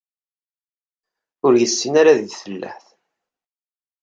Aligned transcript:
Ur 1.45 1.53
yessin 1.57 1.95
kra 1.99 2.17
deg 2.17 2.27
tfellaḥt. 2.31 2.87